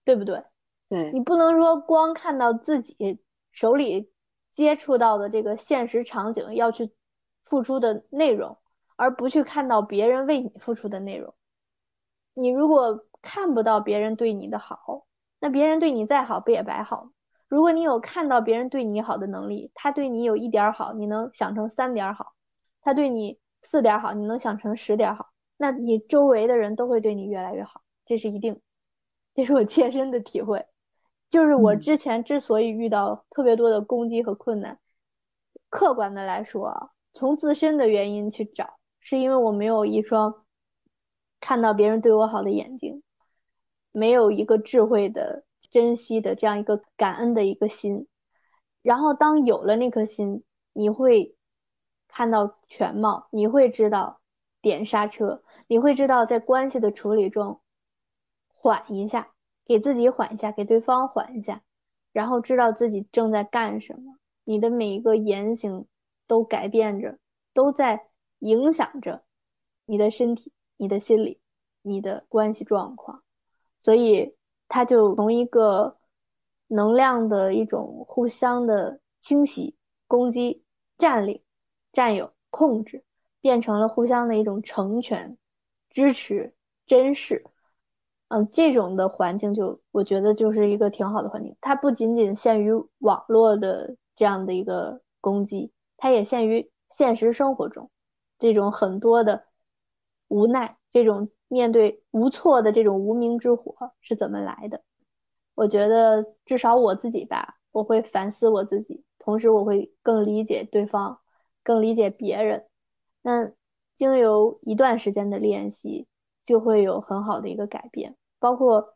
[0.04, 0.44] 对不对？
[0.90, 3.20] 对你不能说光看到自己
[3.52, 4.14] 手里
[4.54, 6.94] 接触到的这个现实场景要去
[7.46, 8.60] 付出的内容，
[8.96, 11.34] 而不去看到别人为你付出的内容。
[12.36, 15.05] 你如果看不到别人对你的好，
[15.46, 17.12] 那别人对你再好不也白好？
[17.48, 22.34] 如果你有看到别人对你好的能力，他对你有一点好，你能想成三点好；
[22.82, 25.30] 他对你四点好，你能想成十点好。
[25.56, 28.60] 那你周围的人都会对你越来越好，这是一定，
[29.36, 30.66] 这是我切身的体会。
[31.30, 34.80] 就是我之前之所以遇到特别多的攻击和困难，
[35.70, 40.44] 客观的来说啊，从自身的原因去找，是因为我没有一双
[41.40, 43.04] 看到别人对我好的眼睛，
[43.96, 48.08] 没有一个智慧的珍惜的这样一个感恩的一个心。
[48.82, 51.36] 然后当有了那颗心，你会
[52.08, 54.20] 看到全貌，你会知道。
[54.62, 57.62] 点刹车，你会知道在关系的处理中
[58.48, 59.32] 缓一下，
[59.64, 61.62] 给自己缓一下，给对方缓一下，
[62.12, 64.18] 然后知道自己正在干什么。
[64.44, 65.86] 你的每一个言行
[66.26, 67.20] 都改变着，
[67.54, 68.08] 都在
[68.40, 69.24] 影响着
[69.86, 71.40] 你的身体、你的心理、
[71.84, 73.22] 你的关系状况。
[73.86, 74.34] 所以，
[74.68, 75.98] 它就从一个
[76.66, 79.76] 能量的一种互相的侵袭、
[80.08, 80.64] 攻击、
[80.98, 81.44] 占领，
[81.94, 83.04] 占有、控制，
[83.42, 85.38] 变成了互相的一种成全、
[85.92, 86.56] 支持、
[86.88, 87.46] 珍视。
[88.30, 91.56] 嗯，这种的环境就我觉得就是一个挺好的环境。
[91.62, 97.92] 它不仅仅限于网络的这样的一个攻击，它也限于现实生活中
[98.40, 99.46] 这种很多的
[100.28, 104.82] 无奈，这种面对无措的这种无名之火是怎么来的？
[105.54, 111.20] 我觉得至少我自己吧，我会反思我自己，同时我会更理解对方，
[111.64, 112.66] 更理解别人。
[113.22, 113.52] 那
[113.96, 116.08] 经由一段时间的练习，
[116.44, 118.96] 就会有很好的一个改变，包括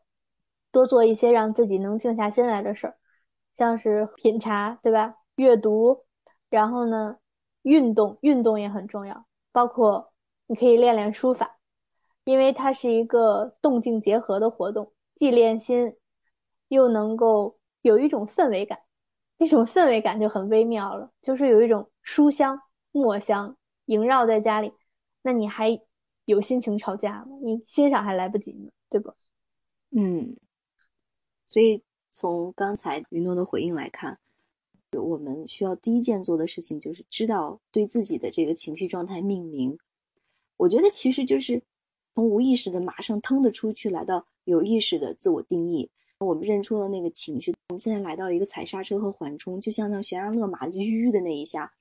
[0.70, 2.96] 多做一些让自己能静下心来的事儿，
[3.56, 5.16] 像是品茶，对吧？
[5.36, 6.04] 阅读，
[6.50, 7.16] 然后呢，
[7.62, 10.12] 运动，运动也很重要，包括
[10.46, 11.56] 你可以练练书法，
[12.24, 15.96] 因为它是一个动静结合的活动，既练心。
[16.68, 18.78] 又能够有一种氛围感，
[19.38, 23.56] 那种氛围感就很微妙了，就是有一种书香、墨香
[23.86, 24.72] 萦绕在家里，
[25.20, 25.80] 那你还
[26.26, 27.36] 有心情吵架吗？
[27.42, 29.12] 你欣赏还来不及呢，对吧？
[29.90, 30.36] 嗯，
[31.44, 34.20] 所以从刚才云诺的回应来看，
[34.92, 39.76] 我们需要第一件做的事情就是知道对自己的这个情绪状态命名。
[40.56, 41.60] 我觉得其实就是
[42.14, 45.90] 从无意识的马上腾的出去，来到有意识的自我定义。
[46.18, 51.72] 我们认出了那个情绪，我们现在来到了一个踩刹车和缓冲，就像那悬崖勒马就吁的那一下，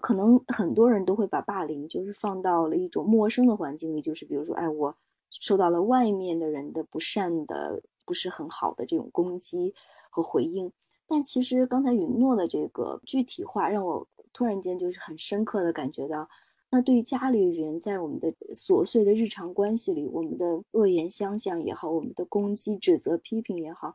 [0.00, 4.96] 可能很多人都会把霸凌就是放到了一种陌生的环境里，就是比如说，哎，我
[5.40, 9.74] 受到了外面的人的不善的、不是很好的这种攻击
[10.08, 10.72] 和回应。
[11.06, 16.26] 但其实刚才允诺的这个具体化，让我突然间就是很深刻的感觉到。
[16.74, 23.94] 那对家里人，在我们的琐碎的日常关系里，我们的恶言相向也好，我们的攻击、指责、批评也好，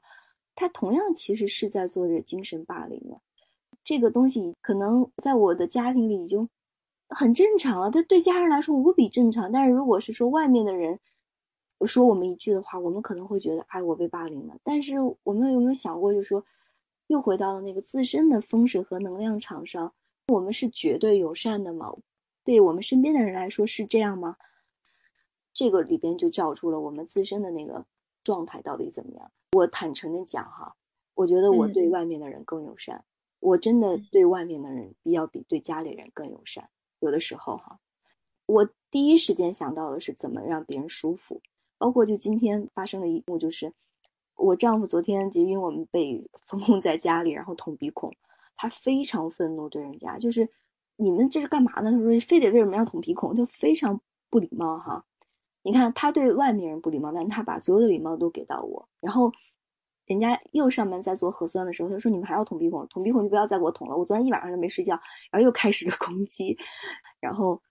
[0.53, 3.19] 他同样其实是在做着精神霸凌了。
[3.83, 6.47] 这个东西可能在我的家庭里已经
[7.09, 9.51] 很正常了，但对家人来说无比正常。
[9.51, 10.99] 但是如果是说外面的人
[11.83, 14.55] 说我们一句的话，我们可能会觉得，哎，我被霸凌了。
[14.63, 16.45] 但是我们有没有想过，就是说，
[17.07, 19.91] 又回到了那个自身的风水和能量场上，
[20.27, 21.91] 我们是绝对友善的吗？
[22.47, 24.37] 对我们身边的人来说是这样吗？
[25.53, 27.85] 这个里边就照出了我们自身的那个
[28.23, 29.29] 状态到底怎么样。
[29.51, 30.73] 我坦诚的讲哈，
[31.13, 33.03] 我觉得我对外面的人更友善，
[33.41, 36.69] 我真的对外面的人比要比对家里人更友善。
[36.99, 37.77] 有的时候哈，
[38.45, 41.41] 我第一时间想到的是怎么让别人舒服。
[41.77, 43.73] 包括就今天发生的一幕，就是
[44.37, 48.15] 我丈夫昨天就因为我们被 封控在家里，然后捅鼻孔，
[48.55, 50.49] 他非常愤怒对人家就是。
[50.97, 51.91] 你们这是干嘛呢？
[51.91, 55.03] 他说非得为什么要捅鼻孔，就非常不礼貌哈。
[55.61, 58.87] 你看他对外面人不礼貌，但他把所有的礼貌都给到我。
[58.99, 59.31] 然后
[60.05, 63.95] 人家又上门在做核酸的时候，他说你们还要捅鼻孔，捅鼻孔就不要再给我捅了。
[63.95, 64.93] 我昨天一晚上都没睡觉，
[65.29, 66.57] 然后又开始了攻击。
[67.19, 67.61] 然后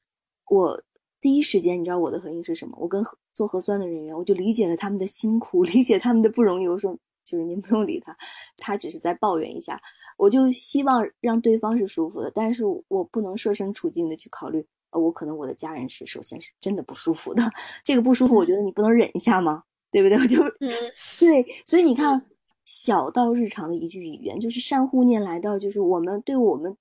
[0.50, 0.80] 我
[1.20, 2.76] 第一时间，你知道我的回应是什么？
[2.78, 3.02] 我跟
[3.34, 6.68] 做核酸的人员，我就理解了他们的辛苦，理解他们的不容易。
[6.68, 8.16] 我说就是您不用理他，
[8.58, 9.80] 他只是在抱怨一下。
[10.16, 17.42] 我就希望让对方是舒服的，但是我不能设身处地的去考虑，呃，我可能我的家人是首先是真的不舒服的，
[17.84, 19.62] 这个不舒服，我觉得你不能忍一下吗？
[19.90, 20.16] 对不对？
[20.26, 20.56] 就是
[21.20, 22.20] 对，所以你看，
[22.64, 26.74] 小到日常的一句语言，就是善护念来到，就是我们对我们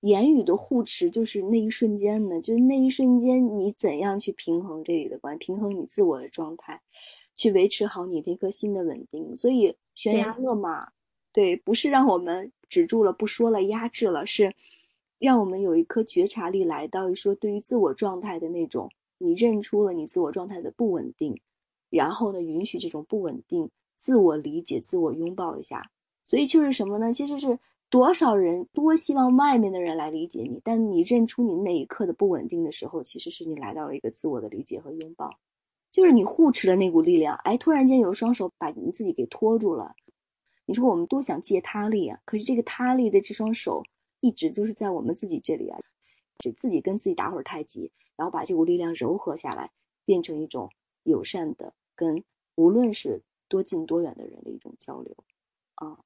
[0.00, 6.80] 言语的护持，就是那一瞬间的，就是那一瞬间，你怎样去平衡这里的关，平衡你自我的状态，
[7.36, 9.34] 去维持好你那颗心的稳定。
[9.34, 10.88] 所以悬崖勒马。
[11.32, 14.54] 对，不是让我们止住了不说了，压制了，是
[15.18, 21.38] 让我们有一颗觉察力来到说对于自我状态的那种，你认出了你自我状态的不稳定，
[21.90, 25.90] 然后呢，允许这种不稳定，自我理解，自我拥抱一下。
[26.24, 27.12] 所以就是什么呢？
[27.12, 35.30] 其实是多少人多希望外面的人来理解你，但你认出你那一刻的不稳定的时候，其实是你来到了一个自我的理解和拥抱，
[35.92, 39.94] 就是你护持了那股力量，哎，突然间有双手把你自己给托住了。
[40.66, 43.82] 你说我们多想借他力啊，可是这个他力的这双手
[44.20, 45.78] 一直都是在我们自己这里啊，
[46.40, 49.70] 就自己跟自己打会儿太极，然后把这股力量柔和下来，
[50.04, 50.68] 变成一种
[51.04, 52.22] 友善的，跟
[52.56, 55.16] 无论是多近多远的人的一种交流
[55.76, 55.96] 啊，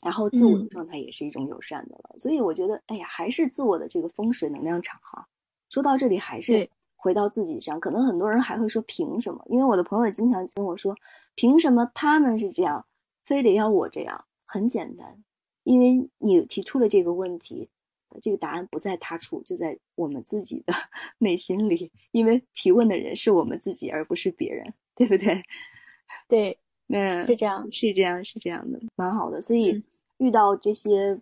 [0.00, 2.14] 然后自我的状态也是一种友善的了。
[2.18, 5.26] 所以我觉得，哎呀，还是自我的这个风水能量场哈。
[5.70, 9.44] 说到这里，还是回到自己上，可能很多人还会说凭什么？
[9.50, 10.94] 因为我的朋友经常跟我说，
[11.34, 12.84] 凭什么他们是这样？
[13.28, 15.22] 非得要我这样，很简单，
[15.64, 17.68] 因为你提出了这个问题，
[18.22, 20.72] 这个答案不在他处，就在我们自己的
[21.18, 21.92] 内心里。
[22.12, 25.42] 因为提问的人是我们自己，而不是别人，对不对？
[26.26, 29.42] 对，嗯，是这样，是这样，是这样的，蛮好的。
[29.42, 29.84] 所以
[30.16, 31.20] 遇到这些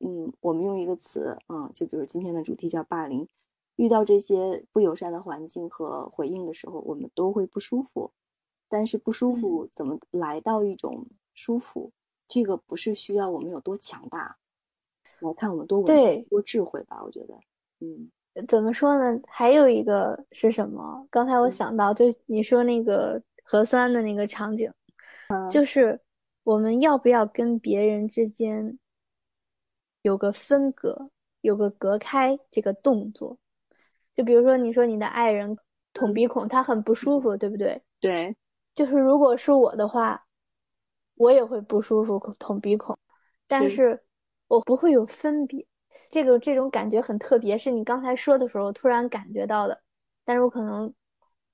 [0.00, 3.28] 嗯，我们用一个词，嗯，就比如今天的主题叫霸凌，
[3.76, 8.10] 遇到这些不友善的环境和回应的时候，我们都会不舒服。
[8.68, 11.06] 但是不舒服怎么来到一种
[11.36, 11.92] 舒服？
[12.26, 14.36] 这个不是需要我们有多强大，
[15.20, 17.00] 来看我们多对多智慧吧？
[17.04, 17.38] 我觉得，
[17.78, 18.10] 嗯，
[18.48, 19.20] 怎么说呢？
[19.28, 21.06] 还有一个是什么？
[21.08, 24.72] 刚才我想到，就你说那个核酸的那个场景，
[25.52, 26.00] 就是
[26.42, 28.78] 我们要不要跟别人之间
[30.02, 31.10] 有个分隔，
[31.42, 33.38] 有个隔开这个动作？
[34.16, 35.56] 就比如说，你说你的爱人
[35.92, 37.82] 捅鼻孔，他很不舒服，对不对？
[38.00, 38.36] 对。
[38.74, 40.25] 就是如果是我的话，
[41.16, 42.98] 我也会不舒服捅鼻孔，
[43.48, 44.02] 但是
[44.46, 45.66] 我不会有分别。
[46.10, 49.80] 这个这种感觉很特别，是你刚才说的时候突然感觉到的，
[50.24, 50.92] 但是我可能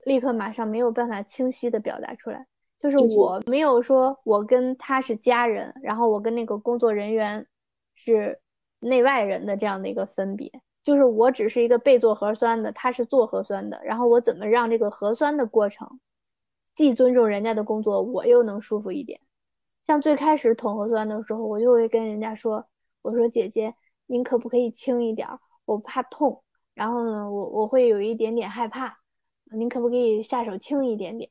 [0.04, 2.46] 立刻马上没有办法清晰的表达出来。
[2.80, 7.46] 就是我没有说我跟他是家人，然后我跟那个工作人员
[7.94, 8.40] 是
[8.80, 10.50] 内外人的这样的一个分别。
[10.82, 16.00] 就是我只是一个被做核酸的，他是做核酸的，然后我怎么让这个核酸的过程。
[16.74, 19.20] 既尊重人家的工作，我又能舒服一点。
[19.92, 22.66] 像最开始捅核酸的时候，我就会跟人家说
[23.02, 23.74] ：“我说姐姐，
[24.06, 25.28] 您可不可以轻一点？
[25.66, 26.42] 我怕痛。
[26.72, 28.96] 然后呢，我我会有一点点害怕，
[29.50, 31.30] 您可不可以下手轻一点点？”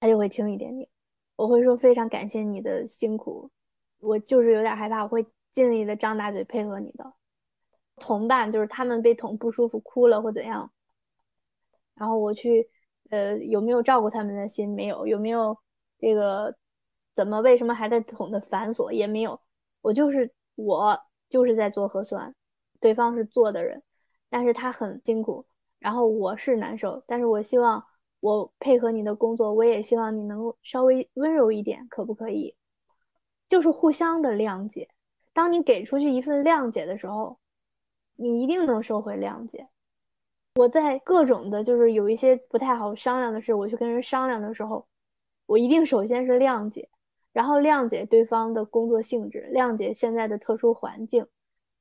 [0.00, 0.88] 他就会轻一点点。
[1.36, 3.50] 我会说：“非常感谢你的辛苦，
[4.00, 7.12] 我就是有点害怕，我会尽力的张大嘴配合你的。”
[8.00, 10.72] 同伴就是他们被捅不舒服哭了或怎样，
[11.96, 12.70] 然后我去。
[13.10, 14.74] 呃，有没有照顾他们的心？
[14.74, 15.06] 没有。
[15.06, 15.58] 有没有
[15.98, 16.56] 这个
[17.16, 18.92] 怎么为什么还在捅的繁琐？
[18.92, 19.40] 也没有。
[19.80, 22.34] 我就是我就是在做核酸，
[22.78, 23.82] 对方是做的人，
[24.28, 25.46] 但是他很辛苦，
[25.80, 27.84] 然后我是难受，但是我希望
[28.20, 32.54] 我配合你的工作，我也希望你能稍微温柔一点，可不可以？
[33.48, 34.88] 就是互相的谅解。
[35.32, 37.38] 当你给出去一份谅解的时候，
[38.16, 39.68] 你一定能收回谅解。
[40.56, 44.88] 我在各种的，就是有一些不太好商量的事，我去跟人商量的时候，
[45.46, 46.88] 我一定首先是谅解，
[47.36, 51.26] 然后谅解对方的工作性质，谅解现在的特殊环境，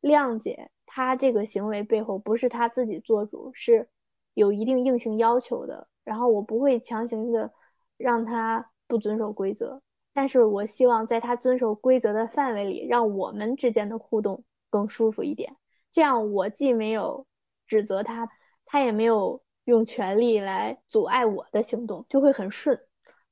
[0.01, 3.87] 谅解他这个行为背后不是他自己做主，是
[4.33, 5.87] 有一定硬性要求的。
[6.03, 7.53] 然后我不会强行的
[7.95, 9.81] 让他不遵守规则，
[10.13, 15.55] 但是我希望在他遵守规则的范围里，让我们之间的互动更舒服一点。
[15.93, 17.25] 这样我既没有
[17.65, 18.29] 指责他。
[18.65, 22.81] 他也没有用权力来阻碍我的行动，就会很顺，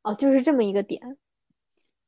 [0.04, 1.18] 哦，就是这么一个点。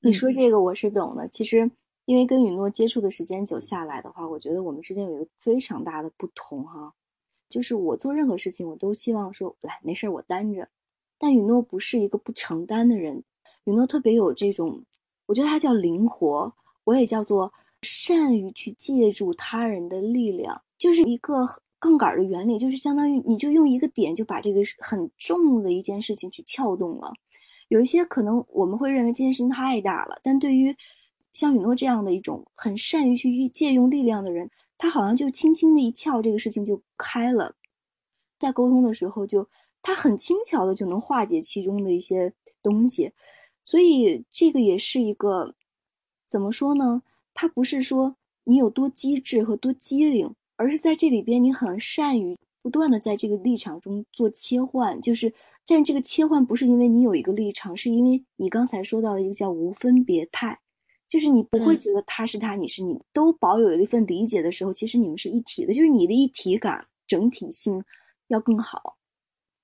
[0.05, 1.27] 你说这个我是懂的。
[1.29, 1.69] 其实，
[2.05, 6.93] 因为跟允诺接触的时间久下来的话，我觉得我们之间有一个非常大的不同哈，
[7.49, 10.69] 就是我做任何事情，我都希望说来没事我担着，
[11.17, 13.23] 但允诺不是一个不承担的人，
[13.63, 14.83] 允诺特别有这种，
[15.25, 16.53] 我觉得他叫灵活，
[16.83, 17.51] 我也叫做
[17.81, 21.45] 善于去借助他人的力量，就是一个。
[21.77, 27.13] 杠杆的原理就是相当于，你就用一个点就把这个很重的一件事情去撬动了。
[27.67, 30.75] 有一些可能我们会认为这件事情太大了，但对于
[31.33, 37.55] 像允诺这样的一种很善于去借用力量的人，他好像就轻轻的一撬，这个事情就开了。
[38.37, 39.47] 在沟通的时候，就
[39.81, 43.11] 他很轻巧的就能化解其中的一些东西。
[43.63, 45.55] 所以这个也是一个
[46.27, 47.01] 怎么说呢？
[47.33, 50.33] 他不是说你有多机智和多机灵。
[50.57, 52.33] 而是在这里边，你很善于
[52.65, 55.31] 不断的在这个立场中做切换，就是
[55.67, 60.59] 但这个切换不是因为你有一个立场，是因为你刚才说到的一个叫无分别态，
[61.07, 67.83] 就是你不会觉得他是他，你是你，都保有一份理解的时候，其实你们是一体的，就是你的一体感、整体性
[68.29, 68.97] 要更好。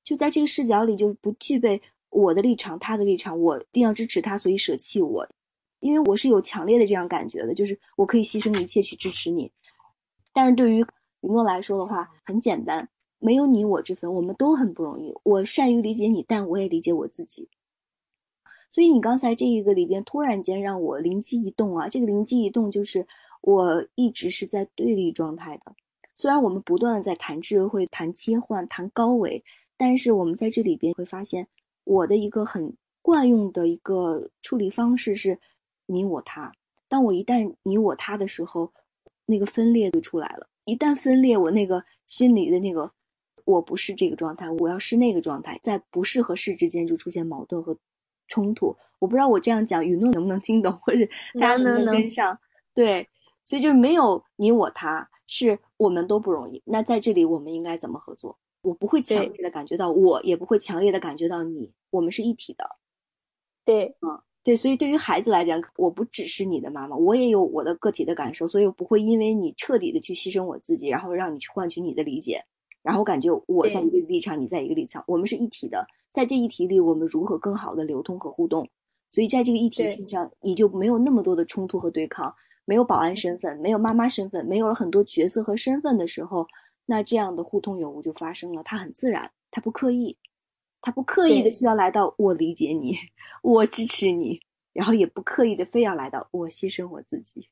[0.03, 1.81] 就在这个视角里，就不具备
[2.11, 5.27] 我的立场、他的立场，我一定要支持他，所以舍弃我，
[5.79, 9.51] 因为我是有强烈的这样感觉的，就是我可以牺牲一切去支持你。
[10.31, 10.85] 但是对于
[11.21, 15.13] 云诺来说的话，很简单，没有你我之分，我们都很不容易。
[15.23, 17.47] 我善于理解你，但我也理解我自己。
[18.69, 23.05] 所以你刚才这一个里边突然间让我灵机一动啊，这个灵机一动就是
[23.41, 25.75] 我一直是在对立状态的。
[26.15, 29.43] 虽然我们不断的在谈智慧、谈切换、谈高维，
[29.77, 31.47] 但是我们在这里边会发现，
[31.83, 35.39] 我的一个很惯用的一个处理方式是
[35.85, 36.51] 你我他。
[36.87, 38.71] 当我一旦你我他的时候。
[39.23, 40.49] 那个分裂就出来了。
[40.65, 42.91] 一旦分裂，我那个心里的那个，
[43.45, 47.77] 我不是这个状态，我要是那个状态，在不是和是之间就出现矛盾和
[48.27, 48.75] 冲突。
[48.99, 50.99] 我不知道我这样讲，雨诺能不能听懂，或者
[51.39, 52.37] 大家能不能跟上？
[52.73, 53.07] 对，
[53.43, 56.61] 所以就是没有你我他，是我们都不容易。
[56.65, 58.37] 那在这里，我们应该怎么合作？
[58.61, 62.77] 我不会强烈的感觉到我，也不会强烈的感觉到你，我们是一体的。
[63.65, 72.43] 对，嗯，对，所以对于孩子来讲，我不只是你的妈妈，我也有我的个体的感受，所以我不会因为你彻底的去牺牲我自己，然后让你去换取你的理解，
[72.81, 78.67] 然后感觉我在一个立场，你在一个立场，我们是一体的，在这一体里，我们如何更好的流通和互动？
[79.11, 82.33] 所以在这个一体性上，你就没有那么多的冲突和对抗，
[82.65, 86.47] 没有保安身份，没有妈妈身份，没有了很多角色和身份的时候，
[86.87, 90.17] 那这样的互通有无就发生了，它很自然，它不刻意。
[90.81, 92.95] 他不刻意的需要来到我理解你，
[93.43, 94.39] 我支持你，
[94.73, 97.47] 然后也不刻意的非要来到我牺牲我自己，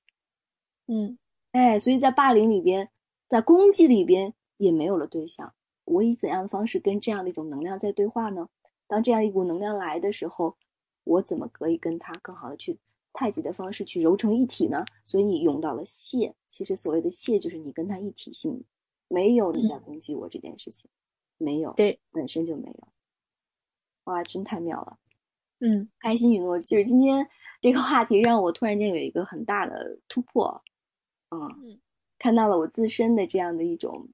[0.87, 1.17] 嗯，
[1.51, 2.89] 哎，所以在霸凌里边，
[3.27, 5.53] 在攻击里边也没有了对象。
[5.85, 8.47] 我以怎样的方式跟这样的一种能量在对话呢？
[8.87, 10.55] 当这样一股能量来的时候，
[11.03, 12.77] 我怎么可以跟他更好的去
[13.13, 14.85] 太极的方式去揉成一体呢？
[15.05, 18.63] 所以你用到了谢，其实所谓的谢就是你跟他一体性，
[19.07, 20.89] 没有你在攻击我这件事情，
[21.37, 22.87] 没有，对，本身就没有。
[24.09, 24.97] 哇，真太妙了！
[25.59, 27.27] 嗯，开心允诺就是今天
[27.61, 30.61] 这个话题让我突然间有一个很大的突破，
[31.29, 31.77] 嗯，
[32.17, 34.07] 看到了我自身的这样的一种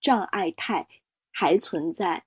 [0.00, 0.84] 障碍态
[1.30, 2.24] 还存在，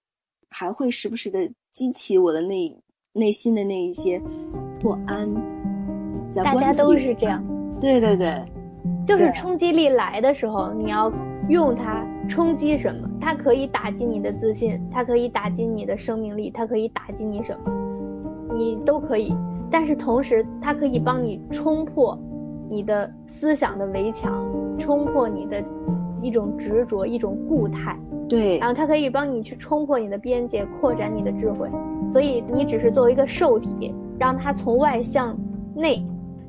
[0.50, 2.82] 还会时不时的激起我的内
[3.12, 4.18] 内心的那一些
[4.80, 5.28] 不安。
[6.44, 7.44] 大家都是这样，
[7.82, 8.44] 对对对，
[9.06, 11.12] 就是冲击力来的时候，你要
[11.50, 12.08] 用它。
[12.28, 13.10] 冲击什么？
[13.20, 17.72] 它可以打击你的自信，它可以打击你的生命力，它可以打击你什么？
[18.56, 19.36] 你都可以。
[19.70, 22.18] 但是同时，它可以帮你冲破
[22.70, 24.46] 你的思想的围墙，
[24.78, 25.64] 冲破你的
[26.22, 27.98] 一种执着、一种固态。
[28.30, 28.58] 对。
[28.60, 31.70] 然后它可以帮你去冲破你的边界，扩展你的智慧。
[32.10, 35.38] 所以你只是作为一个受体，让它从外向
[35.76, 36.06] 内，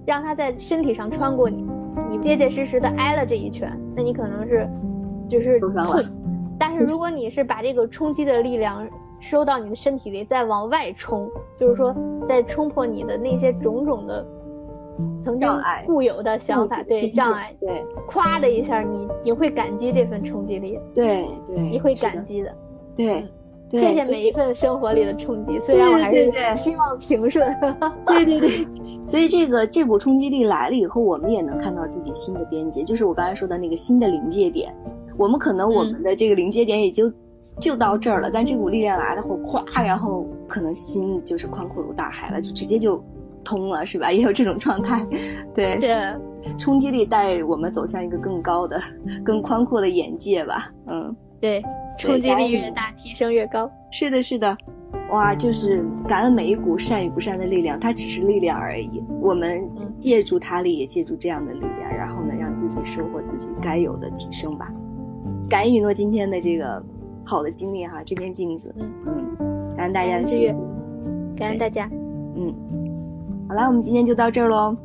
[0.07, 1.65] 让它在身体上穿过你，
[2.11, 4.69] 你结结实实的挨了这一拳，那你可能是。
[5.35, 5.75] 就是痛，
[6.59, 11.29] 但是如果你是把这个冲击的力量收到你的身体里，再往外冲，
[11.59, 11.95] 就是说
[12.27, 14.25] 再冲破你的那些种种的
[15.25, 15.49] 曾经
[15.87, 22.55] 固有的想法，对障碍，对，咵的一下，你你会感激这份冲击力，对对，你会感激的，
[22.95, 23.25] 对，
[23.71, 27.53] 谢谢每一份生活里的冲击，虽然我还是希望平顺，
[28.07, 28.69] 对对对，
[29.03, 34.73] 所以这个这股冲击力来了以后，我们也能看到自己新的边界，就是我刚才说的那个新的临界点。
[35.17, 37.13] 我们可能我们的这个临界点也就
[37.61, 43.03] 就到这儿了，但这股力量来了后，咵，然后可能心就是宽阔如大海了，就直接就
[43.45, 44.11] 通了，是吧？
[44.13, 45.07] 也有这种状态，
[45.55, 45.95] 对，对，
[46.59, 48.81] 冲击力带我们走向一个更高的、
[49.25, 51.63] 更宽阔的眼界吧，嗯，对，
[51.99, 54.57] 冲击力越大，提升越高，是的，是的，
[55.11, 59.63] 哇，就是感恩每一股善与不善的力量，它只是力量而已，我们
[59.99, 64.73] 借助它力，也借助这样的力量，然后呢，让自己收获自己该有的提升吧。
[65.49, 66.83] 感恩雨诺今天的这个
[67.25, 68.91] 好的经历哈，这面镜子，嗯。
[69.07, 70.53] 嗯，感恩大家的支持，
[71.37, 71.91] 感恩大家，
[72.37, 72.55] 嗯，
[73.49, 74.77] 好啦，我们今天就到这儿喽。